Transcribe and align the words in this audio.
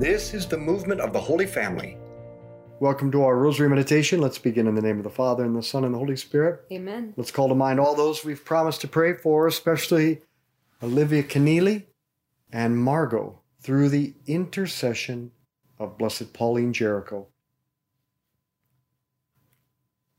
This 0.00 0.32
is 0.32 0.46
the 0.46 0.56
movement 0.56 1.02
of 1.02 1.12
the 1.12 1.20
Holy 1.20 1.44
Family. 1.44 1.98
Welcome 2.80 3.12
to 3.12 3.22
our 3.22 3.36
Rosary 3.36 3.68
Meditation. 3.68 4.18
Let's 4.18 4.38
begin 4.38 4.66
in 4.66 4.74
the 4.74 4.80
name 4.80 4.96
of 4.96 5.04
the 5.04 5.10
Father, 5.10 5.44
and 5.44 5.54
the 5.54 5.62
Son, 5.62 5.84
and 5.84 5.92
the 5.92 5.98
Holy 5.98 6.16
Spirit. 6.16 6.64
Amen. 6.72 7.12
Let's 7.18 7.30
call 7.30 7.50
to 7.50 7.54
mind 7.54 7.78
all 7.78 7.94
those 7.94 8.24
we've 8.24 8.42
promised 8.42 8.80
to 8.80 8.88
pray 8.88 9.12
for, 9.12 9.46
especially 9.46 10.22
Olivia 10.82 11.22
Keneally 11.22 11.84
and 12.50 12.78
Margot, 12.78 13.40
through 13.60 13.90
the 13.90 14.14
intercession 14.26 15.32
of 15.78 15.98
Blessed 15.98 16.32
Pauline 16.32 16.72
Jaricot. 16.72 17.26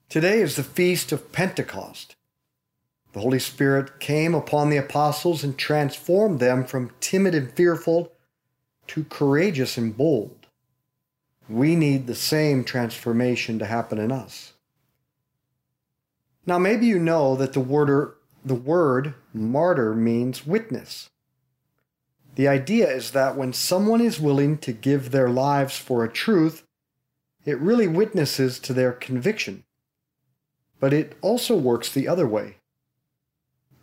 Today 0.09 0.41
is 0.41 0.57
the 0.57 0.63
feast 0.63 1.11
of 1.11 1.32
Pentecost. 1.32 2.16
The 3.13 3.21
Holy 3.21 3.39
Spirit 3.39 4.00
came 4.00 4.36
upon 4.36 4.70
the 4.70 4.77
apostles 4.77 5.43
and 5.43 5.57
transformed 5.57 6.39
them 6.39 6.66
from 6.66 6.91
timid 7.00 7.34
and 7.34 7.52
fearful 7.52 8.11
to 8.92 9.05
courageous 9.05 9.78
and 9.78 9.96
bold. 9.96 10.48
We 11.47 11.78
need 11.78 12.07
the 12.07 12.15
same 12.15 12.65
transformation 12.65 13.57
to 13.60 13.65
happen 13.65 13.98
in 13.98 14.11
us. 14.11 14.52
Now, 16.46 16.57
maybe 16.57 16.88
you 16.88 17.00
know 17.00 17.38
that 17.38 17.54
the 17.54 17.62
word, 17.62 18.15
the 18.43 18.54
word 18.54 19.14
martyr 19.34 19.96
means 19.96 20.46
witness. 20.46 21.10
The 22.36 22.50
idea 22.50 22.89
is 22.89 23.12
that 23.12 23.38
when 23.38 23.54
someone 23.54 24.01
is 24.01 24.20
willing 24.20 24.57
to 24.57 24.74
give 24.74 25.12
their 25.12 25.29
lives 25.29 25.78
for 25.78 26.04
a 26.04 26.12
truth, 26.12 26.65
it 27.46 27.60
really 27.60 27.87
witnesses 27.87 28.60
to 28.60 28.73
their 28.73 28.92
conviction. 28.92 29.64
But 30.82 30.92
it 30.92 31.18
also 31.21 31.56
works 31.56 31.89
the 31.89 32.09
other 32.09 32.28
way. 32.28 32.58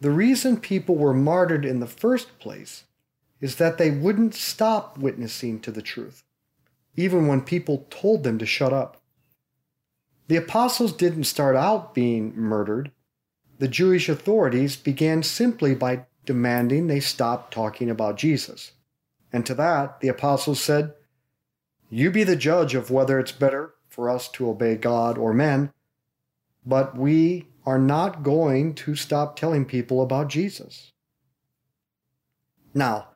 The 0.02 0.10
reason 0.10 0.60
people 0.60 0.96
were 0.96 1.14
martyred 1.14 1.64
in 1.64 1.80
the 1.80 1.86
first 1.86 2.38
place 2.38 2.84
is 3.40 3.56
that 3.56 3.78
they 3.78 3.90
wouldn't 3.90 4.34
stop 4.34 4.98
witnessing 4.98 5.60
to 5.60 5.70
the 5.70 5.82
truth, 5.82 6.24
even 6.96 7.26
when 7.26 7.40
people 7.40 7.86
told 7.90 8.24
them 8.24 8.38
to 8.38 8.46
shut 8.46 8.72
up. 8.72 9.00
The 10.26 10.36
apostles 10.36 10.92
didn't 10.92 11.24
start 11.24 11.56
out 11.56 11.94
being 11.94 12.36
murdered. 12.36 12.90
The 13.58 13.68
Jewish 13.68 14.08
authorities 14.08 14.76
began 14.76 15.22
simply 15.22 15.74
by 15.74 16.06
demanding 16.26 16.86
they 16.86 17.00
stop 17.00 17.50
talking 17.50 17.88
about 17.88 18.16
Jesus. 18.16 18.72
And 19.32 19.46
to 19.46 19.54
that, 19.54 20.00
the 20.00 20.08
apostles 20.08 20.60
said, 20.60 20.94
You 21.90 22.10
be 22.10 22.24
the 22.24 22.36
judge 22.36 22.74
of 22.74 22.90
whether 22.90 23.18
it's 23.18 23.32
better 23.32 23.74
for 23.88 24.10
us 24.10 24.28
to 24.32 24.48
obey 24.48 24.76
God 24.76 25.16
or 25.16 25.32
men, 25.32 25.72
but 26.64 26.96
we 26.96 27.48
are 27.64 27.78
not 27.78 28.22
going 28.22 28.74
to 28.74 28.94
stop 28.94 29.36
telling 29.36 29.64
people 29.64 30.02
about 30.02 30.28
Jesus. 30.28 30.92
Now, 32.74 33.08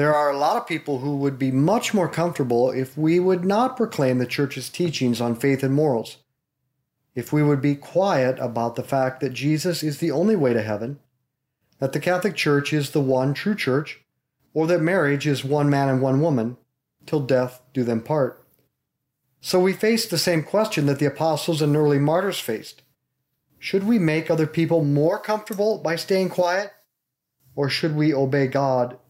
there 0.00 0.14
are 0.14 0.30
a 0.30 0.38
lot 0.38 0.56
of 0.56 0.66
people 0.66 1.00
who 1.00 1.14
would 1.16 1.38
be 1.38 1.52
much 1.52 1.92
more 1.92 2.08
comfortable 2.08 2.70
if 2.70 2.96
we 2.96 3.20
would 3.20 3.44
not 3.44 3.76
proclaim 3.76 4.16
the 4.16 4.24
church's 4.24 4.70
teachings 4.70 5.20
on 5.20 5.36
faith 5.36 5.62
and 5.62 5.74
morals. 5.74 6.16
If 7.14 7.34
we 7.34 7.42
would 7.42 7.60
be 7.60 7.74
quiet 7.74 8.38
about 8.38 8.76
the 8.76 8.82
fact 8.82 9.20
that 9.20 9.34
Jesus 9.34 9.82
is 9.82 9.98
the 9.98 10.10
only 10.10 10.36
way 10.36 10.54
to 10.54 10.62
heaven, 10.62 11.00
that 11.80 11.92
the 11.92 12.00
Catholic 12.00 12.34
Church 12.34 12.72
is 12.72 12.92
the 12.92 13.00
one 13.02 13.34
true 13.34 13.54
church, 13.54 14.00
or 14.54 14.66
that 14.68 14.80
marriage 14.80 15.26
is 15.26 15.44
one 15.44 15.68
man 15.68 15.90
and 15.90 16.00
one 16.00 16.22
woman, 16.22 16.56
till 17.04 17.20
death 17.20 17.60
do 17.74 17.84
them 17.84 18.00
part. 18.00 18.42
So 19.42 19.60
we 19.60 19.74
face 19.74 20.06
the 20.06 20.16
same 20.16 20.42
question 20.42 20.86
that 20.86 20.98
the 20.98 21.04
apostles 21.04 21.60
and 21.60 21.76
early 21.76 21.98
martyrs 21.98 22.40
faced. 22.40 22.80
Should 23.58 23.84
we 23.84 23.98
make 23.98 24.30
other 24.30 24.46
people 24.46 24.82
more 24.82 25.18
comfortable 25.18 25.76
by 25.76 25.96
staying 25.96 26.30
quiet? 26.30 26.72
Or 27.54 27.68
should 27.68 27.94
we 27.94 28.14
obey 28.14 28.46
God 28.46 28.96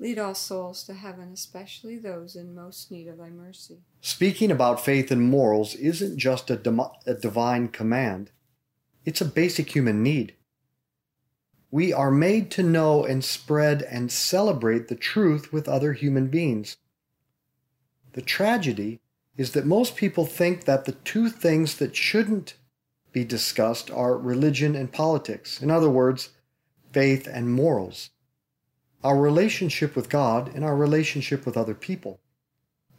Lead 0.00 0.18
all 0.18 0.34
souls 0.34 0.84
to 0.84 0.94
heaven, 0.94 1.32
especially 1.32 1.98
those 1.98 2.36
in 2.36 2.54
most 2.54 2.90
need 2.90 3.08
of 3.08 3.18
thy 3.18 3.30
mercy. 3.30 3.78
Speaking 4.00 4.50
about 4.50 4.84
faith 4.84 5.10
and 5.10 5.22
morals 5.22 5.74
isn't 5.74 6.18
just 6.18 6.50
a, 6.50 6.90
a 7.06 7.14
divine 7.14 7.68
command, 7.68 8.30
it's 9.04 9.20
a 9.20 9.24
basic 9.24 9.74
human 9.74 10.02
need. 10.02 10.34
We 11.70 11.92
are 11.92 12.10
made 12.10 12.50
to 12.52 12.62
know 12.62 13.04
and 13.04 13.24
spread 13.24 13.82
and 13.82 14.12
celebrate 14.12 14.88
the 14.88 14.94
truth 14.94 15.52
with 15.52 15.68
other 15.68 15.92
human 15.92 16.28
beings. 16.28 16.76
The 18.12 18.22
tragedy 18.22 19.00
is 19.36 19.52
that 19.52 19.66
most 19.66 19.96
people 19.96 20.26
think 20.26 20.64
that 20.64 20.84
the 20.84 20.92
two 20.92 21.28
things 21.28 21.76
that 21.76 21.96
shouldn't 21.96 22.54
be 23.12 23.24
discussed 23.24 23.90
are 23.90 24.16
religion 24.16 24.76
and 24.76 24.92
politics. 24.92 25.60
In 25.60 25.70
other 25.70 25.90
words, 25.90 26.30
faith 26.92 27.26
and 27.26 27.52
morals. 27.52 28.10
Our 29.04 29.18
relationship 29.18 29.94
with 29.94 30.08
God 30.08 30.54
and 30.54 30.64
our 30.64 30.76
relationship 30.76 31.46
with 31.46 31.56
other 31.56 31.74
people. 31.74 32.20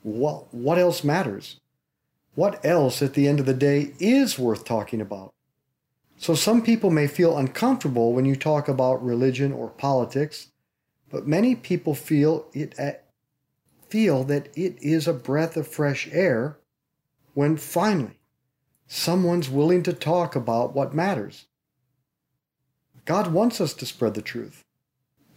What, 0.01 0.53
what 0.53 0.77
else 0.77 1.03
matters? 1.03 1.59
What 2.35 2.63
else 2.65 3.01
at 3.01 3.15
the 3.15 3.27
end 3.27 3.39
of 3.39 3.45
the 3.45 3.53
day 3.53 3.93
is 3.99 4.39
worth 4.39 4.63
talking 4.63 5.01
about? 5.01 5.33
So 6.17 6.35
some 6.35 6.61
people 6.61 6.89
may 6.89 7.07
feel 7.07 7.37
uncomfortable 7.37 8.13
when 8.13 8.25
you 8.25 8.35
talk 8.35 8.67
about 8.67 9.03
religion 9.03 9.51
or 9.51 9.69
politics, 9.69 10.49
but 11.09 11.27
many 11.27 11.55
people 11.55 11.95
feel 11.95 12.45
it 12.53 12.75
eh, 12.77 12.93
feel 13.89 14.23
that 14.25 14.49
it 14.55 14.77
is 14.81 15.07
a 15.07 15.13
breath 15.13 15.57
of 15.57 15.67
fresh 15.67 16.07
air 16.11 16.57
when 17.33 17.57
finally 17.57 18.19
someone's 18.87 19.49
willing 19.49 19.81
to 19.83 19.93
talk 19.93 20.35
about 20.35 20.75
what 20.75 20.93
matters. 20.93 21.45
God 23.05 23.33
wants 23.33 23.59
us 23.59 23.73
to 23.75 23.85
spread 23.85 24.13
the 24.13 24.21
truth. 24.21 24.63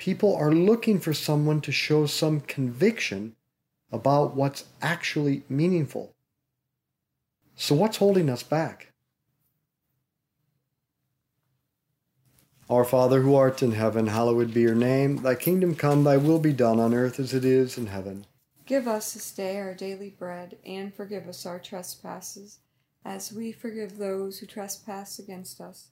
People 0.02 0.34
are 0.34 0.50
looking 0.50 0.98
for 0.98 1.14
someone 1.14 1.60
to 1.60 1.70
show 1.70 2.06
some 2.06 2.40
conviction 2.40 3.36
about 3.92 4.34
what's 4.34 4.64
actually 4.82 5.44
meaningful. 5.48 6.12
So, 7.54 7.76
what's 7.76 7.98
holding 7.98 8.28
us 8.28 8.42
back? 8.42 8.92
Our 12.68 12.84
Father 12.84 13.22
who 13.22 13.36
art 13.36 13.62
in 13.62 13.70
heaven, 13.70 14.08
hallowed 14.08 14.52
be 14.52 14.62
your 14.62 14.74
name. 14.74 15.18
Thy 15.18 15.36
kingdom 15.36 15.76
come, 15.76 16.02
thy 16.02 16.16
will 16.16 16.40
be 16.40 16.52
done 16.52 16.80
on 16.80 16.94
earth 16.94 17.20
as 17.20 17.32
it 17.32 17.44
is 17.44 17.78
in 17.78 17.86
heaven. 17.86 18.26
Give 18.66 18.88
us 18.88 19.14
this 19.14 19.30
day 19.30 19.56
our 19.58 19.72
daily 19.72 20.10
bread, 20.10 20.58
and 20.66 20.92
forgive 20.92 21.28
us 21.28 21.46
our 21.46 21.60
trespasses, 21.60 22.58
as 23.04 23.32
we 23.32 23.52
forgive 23.52 23.98
those 23.98 24.40
who 24.40 24.46
trespass 24.46 25.20
against 25.20 25.60
us. 25.60 25.91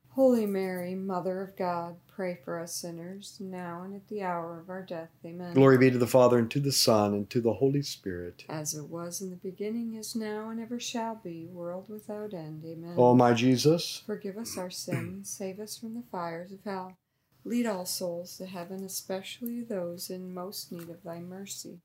Holy 0.13 0.45
Mary, 0.45 0.93
Mother 0.93 1.41
of 1.41 1.55
God, 1.55 1.95
pray 2.07 2.39
for 2.43 2.59
us 2.59 2.75
sinners, 2.75 3.37
now 3.39 3.83
and 3.83 3.95
at 3.95 4.07
the 4.09 4.21
hour 4.21 4.59
of 4.59 4.69
our 4.69 4.81
death. 4.81 5.09
Amen. 5.25 5.53
Glory 5.53 5.77
be 5.77 5.89
to 5.89 5.97
the 5.97 6.05
Father, 6.05 6.37
and 6.37 6.51
to 6.51 6.59
the 6.59 6.71
Son, 6.71 7.13
and 7.13 7.29
to 7.29 7.39
the 7.39 7.53
Holy 7.53 7.81
Spirit. 7.81 8.43
As 8.49 8.73
it 8.73 8.89
was 8.89 9.21
in 9.21 9.29
the 9.29 9.37
beginning, 9.37 9.93
is 9.95 10.15
now, 10.15 10.49
and 10.49 10.59
ever 10.59 10.79
shall 10.79 11.15
be, 11.15 11.47
world 11.51 11.85
without 11.87 12.33
end. 12.33 12.63
Amen. 12.65 12.95
O 12.97 13.15
my 13.15 13.33
Jesus, 13.33 14.03
forgive 14.05 14.37
us 14.37 14.57
our 14.57 14.69
sins, 14.69 15.29
save 15.29 15.59
us 15.59 15.77
from 15.77 15.93
the 15.93 16.03
fires 16.11 16.51
of 16.51 16.59
hell 16.65 16.97
Lead 17.43 17.65
all 17.65 17.85
souls 17.85 18.37
to 18.37 18.45
heaven, 18.45 18.83
especially 18.83 19.61
those 19.61 20.09
in 20.09 20.33
most 20.33 20.71
need 20.71 20.89
of 20.89 21.03
thy 21.03 21.19
mercy. 21.19 21.79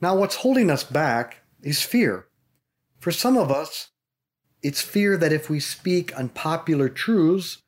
Now, 0.00 0.16
what's 0.16 0.36
holding 0.36 0.70
us 0.70 0.82
back 0.82 1.44
is 1.62 1.82
fear. 1.82 2.26
For 2.98 3.12
some 3.12 3.36
of 3.36 3.50
us, 3.50 3.90
it's 4.62 4.82
fear 4.82 5.16
that 5.16 5.32
if 5.32 5.48
we 5.48 5.60
speak 5.60 6.12
unpopular 6.14 6.88
truths, 6.88 7.58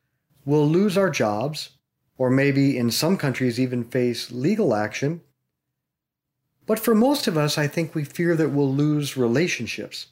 we'll 0.45 0.67
lose 0.67 0.97
our 0.97 1.09
jobs, 1.09 1.71
or 2.17 2.29
maybe 2.29 2.77
in 2.77 2.91
some 2.91 3.17
countries 3.17 3.59
even 3.59 3.83
face 3.83 4.31
legal 4.31 4.73
action. 4.75 5.21
But 6.65 6.79
for 6.79 6.95
most 6.95 7.27
of 7.27 7.37
us, 7.37 7.57
I 7.57 7.67
think 7.67 7.93
we 7.93 8.03
fear 8.03 8.35
that 8.35 8.49
we'll 8.49 8.73
lose 8.73 9.17
relationships. 9.17 10.07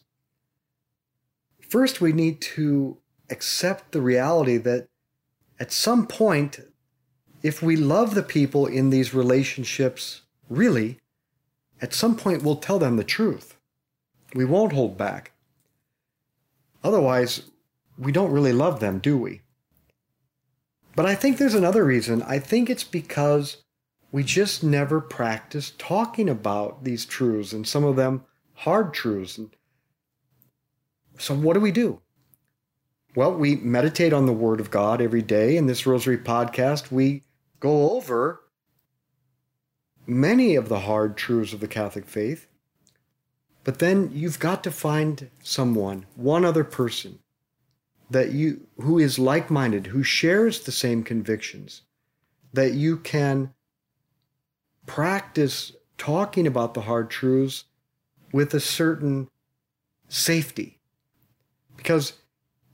First, 1.60 2.02
we 2.02 2.12
need 2.12 2.42
to 2.42 2.98
accept 3.30 3.92
the 3.92 4.02
reality 4.02 4.58
that 4.58 4.88
at 5.60 5.72
some 5.72 6.08
point, 6.08 6.60
if 7.44 7.62
we 7.62 7.76
love 7.76 8.14
the 8.14 8.24
people 8.24 8.66
in 8.66 8.90
these 8.90 9.14
relationships 9.14 10.22
really, 10.50 11.00
at 11.82 11.94
some 11.94 12.16
point 12.16 12.44
we'll 12.44 12.58
tell 12.58 12.78
them 12.78 12.98
the 12.98 13.04
truth. 13.04 13.58
We 14.34 14.46
won't 14.46 14.74
hold 14.74 14.98
back. 14.98 15.31
Otherwise, 16.84 17.44
we 17.98 18.12
don't 18.12 18.32
really 18.32 18.54
love 18.54 18.80
them, 18.80 19.00
do 19.00 19.18
we? 19.18 19.42
But 20.96 21.06
I 21.06 21.16
think 21.16 21.38
there's 21.38 21.54
another 21.54 21.86
reason. 21.86 22.22
I 22.24 22.40
think 22.40 22.70
it's 22.70 22.84
because 22.84 23.58
we 24.12 24.24
just 24.24 24.64
never 24.64 25.00
practice 25.00 25.74
talking 25.78 26.28
about 26.28 26.84
these 26.84 27.06
truths 27.06 27.54
and 27.54 27.68
some 27.68 27.84
of 27.84 27.96
them 27.96 28.26
hard 28.54 28.94
truths. 28.94 29.38
And 29.38 29.56
so, 31.18 31.34
what 31.36 31.54
do 31.54 31.60
we 31.60 31.72
do? 31.72 32.02
Well, 33.16 33.34
we 33.34 33.56
meditate 33.56 34.14
on 34.14 34.26
the 34.26 34.34
Word 34.34 34.60
of 34.60 34.72
God 34.72 35.02
every 35.02 35.22
day. 35.22 35.58
In 35.58 35.66
this 35.66 35.86
Rosary 35.86 36.18
podcast, 36.18 36.92
we 36.92 37.24
go 37.60 37.92
over 37.92 38.42
many 40.08 40.56
of 40.56 40.70
the 40.70 40.80
hard 40.80 41.18
truths 41.18 41.54
of 41.54 41.60
the 41.60 41.68
Catholic 41.68 42.06
faith. 42.06 42.48
But 43.64 43.80
then 43.80 44.10
you've 44.14 44.40
got 44.40 44.64
to 44.64 44.72
find 44.72 45.30
someone, 45.44 46.06
one 46.16 46.46
other 46.46 46.64
person, 46.64 47.20
that 48.10 48.32
you 48.32 48.68
who 48.80 48.98
is 48.98 49.20
like-minded, 49.20 49.88
who 49.88 50.04
shares 50.04 50.62
the 50.62 50.72
same 50.72 51.04
convictions, 51.04 51.84
that 52.54 52.74
you 52.74 52.98
can 52.98 53.54
practice 54.86 55.74
talking 55.98 56.48
about 56.48 56.74
the 56.74 56.82
hard 56.82 57.10
truths 57.10 57.66
with 58.34 58.54
a 58.54 58.60
certain 58.60 59.30
safety. 60.10 60.80
Because 61.78 62.14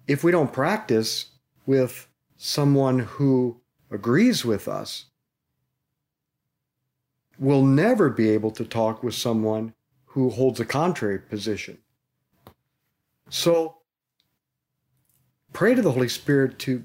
if 0.07 0.23
we 0.23 0.31
don't 0.31 0.53
practice 0.53 1.27
with 1.65 2.07
someone 2.37 2.99
who 2.99 3.59
agrees 3.91 4.45
with 4.45 4.67
us, 4.67 5.05
we'll 7.37 7.65
never 7.65 8.09
be 8.09 8.29
able 8.29 8.51
to 8.51 8.63
talk 8.63 9.03
with 9.03 9.13
someone 9.13 9.73
who 10.07 10.29
holds 10.29 10.59
a 10.59 10.65
contrary 10.65 11.19
position. 11.19 11.77
So 13.29 13.77
pray 15.53 15.75
to 15.75 15.81
the 15.81 15.91
Holy 15.91 16.09
Spirit 16.09 16.59
to 16.59 16.83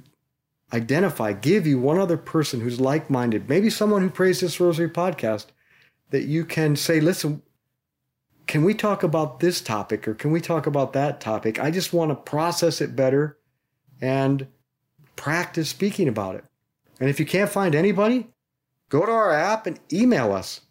identify, 0.72 1.32
give 1.32 1.66
you 1.66 1.78
one 1.78 1.98
other 1.98 2.16
person 2.16 2.60
who's 2.60 2.80
like 2.80 3.10
minded, 3.10 3.48
maybe 3.48 3.70
someone 3.70 4.02
who 4.02 4.10
prays 4.10 4.40
this 4.40 4.60
Rosary 4.60 4.88
podcast, 4.88 5.46
that 6.10 6.24
you 6.24 6.44
can 6.44 6.76
say, 6.76 7.00
listen, 7.00 7.42
can 8.46 8.64
we 8.64 8.74
talk 8.74 9.02
about 9.02 9.40
this 9.40 9.60
topic 9.60 10.06
or 10.08 10.14
can 10.14 10.30
we 10.30 10.40
talk 10.40 10.66
about 10.66 10.92
that 10.92 11.20
topic? 11.20 11.58
I 11.58 11.70
just 11.70 11.92
want 11.92 12.10
to 12.10 12.14
process 12.14 12.80
it 12.80 12.96
better 12.96 13.38
and 14.00 14.46
practice 15.16 15.68
speaking 15.68 16.08
about 16.08 16.34
it. 16.34 16.44
And 17.00 17.08
if 17.08 17.20
you 17.20 17.26
can't 17.26 17.50
find 17.50 17.74
anybody, 17.74 18.26
go 18.88 19.06
to 19.06 19.12
our 19.12 19.32
app 19.32 19.66
and 19.66 19.78
email 19.92 20.32
us. 20.32 20.62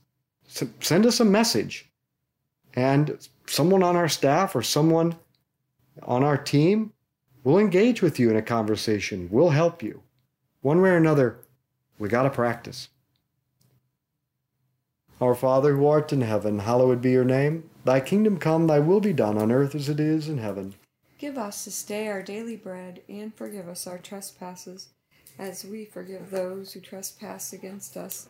send 0.47 1.05
us 1.05 1.19
a 1.19 1.25
message. 1.25 1.90
And 2.73 3.27
someone 3.47 3.83
on 3.83 3.95
our 3.95 4.09
staff 4.09 4.55
or 4.55 4.61
someone 4.61 5.15
on 6.03 6.23
our 6.23 6.37
team 6.37 6.93
will 7.43 7.59
engage 7.59 8.01
with 8.01 8.19
you 8.19 8.29
in 8.29 8.35
a 8.35 8.41
conversation. 8.41 9.27
We'll 9.31 9.49
help 9.49 9.83
you. 9.83 10.03
One 10.61 10.81
way 10.81 10.89
or 10.91 10.97
another, 10.97 11.39
we 11.97 12.07
got 12.07 12.23
to 12.23 12.29
practice. 12.29 12.89
Our 15.19 15.35
Father 15.35 15.75
who 15.75 15.85
art 15.87 16.11
in 16.11 16.21
heaven, 16.21 16.59
hallowed 16.59 17.01
be 17.01 17.11
your 17.11 17.23
name. 17.23 17.69
Thy 17.85 17.99
kingdom 17.99 18.37
come, 18.37 18.67
thy 18.67 18.79
will 18.79 18.99
be 18.99 19.13
done 19.13 19.37
on 19.37 19.51
earth 19.51 19.75
as 19.75 19.89
it 19.89 19.99
is 19.99 20.27
in 20.27 20.39
heaven. 20.39 20.75
Give 21.19 21.37
us 21.37 21.65
this 21.65 21.83
day 21.83 22.07
our 22.07 22.23
daily 22.23 22.55
bread, 22.55 23.01
and 23.07 23.33
forgive 23.35 23.67
us 23.67 23.85
our 23.85 23.99
trespasses, 23.99 24.89
as 25.37 25.63
we 25.63 25.85
forgive 25.85 26.31
those 26.31 26.73
who 26.73 26.79
trespass 26.79 27.53
against 27.53 27.95
us. 27.97 28.29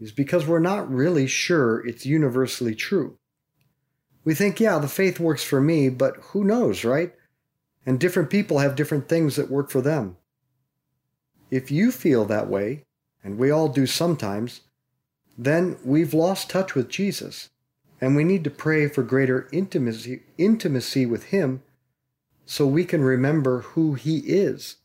is 0.00 0.12
because 0.12 0.46
we're 0.46 0.58
not 0.58 0.90
really 0.90 1.26
sure 1.26 1.86
it's 1.86 2.06
universally 2.06 2.74
true. 2.74 3.18
We 4.24 4.34
think, 4.34 4.58
yeah, 4.58 4.78
the 4.78 4.88
faith 4.88 5.20
works 5.20 5.44
for 5.44 5.60
me, 5.60 5.88
but 5.88 6.16
who 6.16 6.44
knows, 6.44 6.84
right? 6.84 7.14
And 7.86 8.00
different 8.00 8.30
people 8.30 8.58
have 8.58 8.76
different 8.76 9.08
things 9.08 9.36
that 9.36 9.50
work 9.50 9.70
for 9.70 9.80
them. 9.80 10.16
If 11.50 11.70
you 11.70 11.90
feel 11.90 12.24
that 12.26 12.48
way, 12.48 12.84
and 13.22 13.38
we 13.38 13.50
all 13.50 13.68
do 13.68 13.86
sometimes, 13.86 14.62
then 15.36 15.78
we've 15.84 16.14
lost 16.14 16.50
touch 16.50 16.74
with 16.74 16.88
Jesus, 16.88 17.48
and 18.00 18.14
we 18.14 18.24
need 18.24 18.44
to 18.44 18.50
pray 18.50 18.88
for 18.88 19.02
greater 19.02 19.48
intimacy, 19.52 20.22
intimacy 20.38 21.06
with 21.06 21.24
Him 21.24 21.62
so 22.46 22.66
we 22.66 22.84
can 22.84 23.02
remember 23.02 23.60
who 23.60 23.94
He 23.94 24.18
is. 24.18 24.76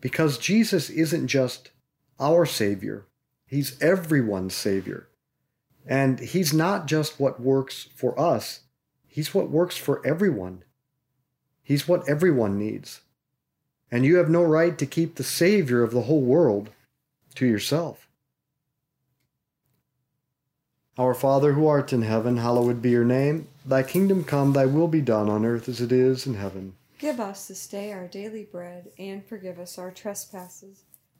Because 0.00 0.38
Jesus 0.38 0.90
isn't 0.90 1.26
just 1.26 1.70
our 2.20 2.46
Savior, 2.46 3.06
He's 3.48 3.80
everyone's 3.80 4.54
Savior. 4.54 5.08
And 5.86 6.20
He's 6.20 6.52
not 6.52 6.86
just 6.86 7.18
what 7.18 7.40
works 7.40 7.88
for 7.94 8.18
us, 8.20 8.60
He's 9.06 9.34
what 9.34 9.50
works 9.50 9.76
for 9.76 10.06
everyone. 10.06 10.62
He's 11.62 11.88
what 11.88 12.08
everyone 12.08 12.58
needs. 12.58 13.00
And 13.90 14.04
you 14.04 14.16
have 14.16 14.28
no 14.28 14.42
right 14.42 14.78
to 14.78 14.86
keep 14.86 15.14
the 15.14 15.24
Savior 15.24 15.82
of 15.82 15.92
the 15.92 16.02
whole 16.02 16.20
world 16.20 16.70
to 17.34 17.46
yourself. 17.46 18.08
Our 20.98 21.14
Father 21.14 21.52
who 21.52 21.66
art 21.66 21.92
in 21.92 22.02
heaven, 22.02 22.38
hallowed 22.38 22.82
be 22.82 22.90
your 22.90 23.04
name. 23.04 23.48
Thy 23.64 23.82
kingdom 23.82 24.24
come, 24.24 24.52
thy 24.52 24.66
will 24.66 24.88
be 24.88 25.00
done 25.00 25.28
on 25.30 25.44
earth 25.44 25.68
as 25.68 25.80
it 25.80 25.92
is 25.92 26.26
in 26.26 26.34
heaven. 26.34 26.74
Give 26.98 27.20
us 27.20 27.48
this 27.48 27.66
day 27.66 27.92
our 27.92 28.08
daily 28.08 28.44
bread, 28.44 28.90
and 28.98 29.24
forgive 29.24 29.58
us 29.58 29.78
our 29.78 29.90
trespasses 29.90 30.82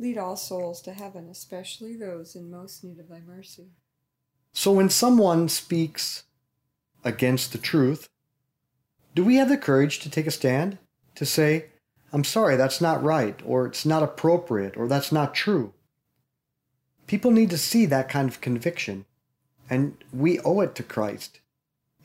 Lead 0.00 0.16
all 0.16 0.34
souls 0.34 0.80
to 0.80 0.94
heaven, 0.94 1.28
especially 1.28 1.94
those 1.94 2.34
in 2.34 2.50
most 2.50 2.82
need 2.82 2.98
of 2.98 3.10
thy 3.10 3.20
mercy. 3.20 3.68
so 4.50 4.72
when 4.72 4.88
someone 4.88 5.46
speaks 5.46 6.24
against 7.04 7.52
the 7.52 7.58
truth, 7.58 8.08
do 9.14 9.22
we 9.22 9.36
have 9.36 9.50
the 9.50 9.58
courage 9.58 9.98
to 9.98 10.08
take 10.08 10.26
a 10.26 10.30
stand? 10.30 10.78
To 11.16 11.26
say, 11.26 11.66
I'm 12.14 12.24
sorry, 12.24 12.56
that's 12.56 12.80
not 12.80 13.02
right, 13.02 13.38
or 13.44 13.66
it's 13.66 13.84
not 13.84 14.02
appropriate, 14.02 14.74
or 14.74 14.88
that's 14.88 15.12
not 15.12 15.34
true? 15.34 15.74
People 17.06 17.30
need 17.30 17.50
to 17.50 17.58
see 17.58 17.84
that 17.84 18.08
kind 18.08 18.30
of 18.30 18.40
conviction, 18.40 19.04
and 19.68 19.98
we 20.14 20.40
owe 20.40 20.60
it 20.60 20.74
to 20.76 20.82
Christ. 20.82 21.40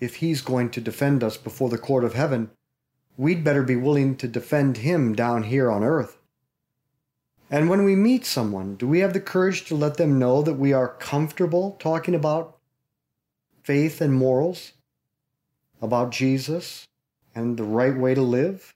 If 0.01 0.15
he's 0.15 0.41
going 0.41 0.69
to 0.71 0.81
defend 0.81 1.23
us 1.23 1.38
before 1.38 1.69
the 1.69 1.77
court 1.77 2.03
of 2.03 2.13
heaven, 2.13 2.51
we'd 3.15 3.45
better 3.45 3.63
be 3.63 3.77
willing 3.77 4.17
to 4.17 4.27
defend 4.27 4.77
him 4.77 5.15
down 5.15 5.43
here 5.43 5.71
on 5.71 5.81
earth. 5.81 6.17
And 7.49 7.69
when 7.69 7.84
we 7.84 7.95
meet 7.95 8.25
someone, 8.25 8.75
do 8.75 8.88
we 8.88 8.99
have 8.99 9.13
the 9.13 9.19
courage 9.19 9.65
to 9.65 9.75
let 9.75 9.97
them 9.97 10.17
know 10.17 10.41
that 10.41 10.55
we 10.55 10.73
are 10.73 10.88
comfortable 10.88 11.77
talking 11.79 12.15
about 12.15 12.58
faith 13.63 14.01
and 14.01 14.13
morals, 14.13 14.73
about 15.81 16.12
Jesus 16.12 16.88
and 17.36 17.58
the 17.58 17.63
right 17.63 17.95
way 17.95 18.15
to 18.15 18.21
live, 18.21 18.73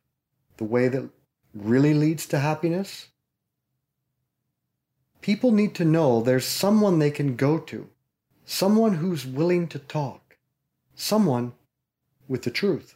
the 0.58 0.66
way 0.66 0.88
that 0.88 1.10
really 1.54 1.94
leads 1.94 2.28
to 2.28 2.40
happiness? 2.40 3.08
People 5.22 5.52
need 5.52 5.74
to 5.76 5.86
know 5.86 6.22
there's 6.22 6.46
someone 6.46 7.00
they 7.00 7.12
can 7.12 7.36
go 7.36 7.58
to, 7.58 7.90
someone 8.46 8.96
who's 8.96 9.26
willing 9.26 9.68
to 9.68 9.80
talk, 9.80 10.38
someone 10.96 11.54
with 12.28 12.44
the 12.44 12.52
truth. 12.52 12.96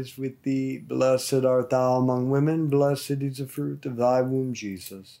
is 0.00 0.18
with 0.18 0.42
thee. 0.42 0.78
Blessed 0.78 1.44
art 1.44 1.70
thou 1.70 1.98
among 1.98 2.30
women, 2.30 2.68
blessed 2.68 3.22
is 3.22 3.38
the 3.38 3.46
fruit 3.46 3.86
of 3.86 3.96
thy 3.96 4.22
womb, 4.22 4.54
Jesus. 4.54 5.20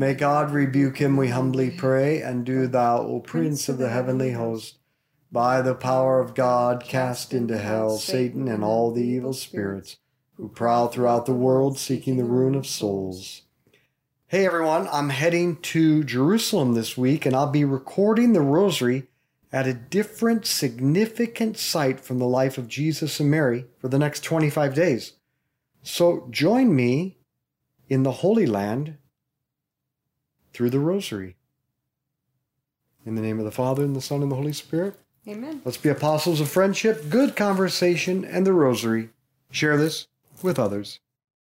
May 0.00 0.14
God 0.14 0.52
rebuke 0.52 0.98
him, 0.98 1.16
we 1.16 1.30
humbly 1.30 1.72
pray, 1.72 2.22
and 2.22 2.46
do 2.46 2.68
thou, 2.68 3.00
O 3.00 3.18
Prince 3.18 3.68
of 3.68 3.78
the 3.78 3.88
heavenly 3.88 4.30
host, 4.30 4.78
by 5.32 5.60
the 5.60 5.74
power 5.74 6.20
of 6.20 6.36
God, 6.36 6.84
cast 6.84 7.34
into 7.34 7.58
hell 7.58 7.98
Satan 7.98 8.46
and 8.46 8.62
all 8.62 8.92
the 8.92 9.02
evil 9.02 9.32
spirits 9.32 9.96
who 10.36 10.50
prowl 10.50 10.86
throughout 10.86 11.26
the 11.26 11.34
world 11.34 11.80
seeking 11.80 12.16
the 12.16 12.22
ruin 12.22 12.54
of 12.54 12.64
souls. 12.64 13.42
Hey 14.28 14.46
everyone, 14.46 14.88
I'm 14.92 15.08
heading 15.08 15.56
to 15.62 16.04
Jerusalem 16.04 16.74
this 16.74 16.96
week, 16.96 17.26
and 17.26 17.34
I'll 17.34 17.50
be 17.50 17.64
recording 17.64 18.34
the 18.34 18.40
Rosary 18.40 19.08
at 19.52 19.66
a 19.66 19.74
different 19.74 20.46
significant 20.46 21.58
site 21.58 21.98
from 21.98 22.20
the 22.20 22.28
life 22.28 22.56
of 22.56 22.68
Jesus 22.68 23.18
and 23.18 23.32
Mary 23.32 23.64
for 23.80 23.88
the 23.88 23.98
next 23.98 24.20
25 24.20 24.74
days. 24.74 25.14
So 25.82 26.28
join 26.30 26.76
me 26.76 27.18
in 27.88 28.04
the 28.04 28.12
Holy 28.12 28.46
Land 28.46 28.96
through 30.52 30.70
the 30.70 30.80
Rosary. 30.80 31.36
In 33.06 33.14
the 33.14 33.22
name 33.22 33.38
of 33.38 33.44
the 33.44 33.50
Father, 33.50 33.84
and 33.84 33.96
the 33.96 34.00
Son, 34.00 34.22
and 34.22 34.30
the 34.30 34.36
Holy 34.36 34.52
Spirit, 34.52 34.98
Amen. 35.26 35.62
let's 35.64 35.76
be 35.76 35.88
apostles 35.88 36.40
of 36.40 36.48
friendship, 36.48 37.08
good 37.08 37.36
conversation, 37.36 38.24
and 38.24 38.46
the 38.46 38.52
Rosary. 38.52 39.10
Share 39.50 39.76
this 39.76 40.08
with 40.42 40.58
others. 40.58 41.00